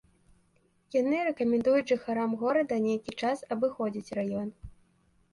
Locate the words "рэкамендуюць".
1.27-1.83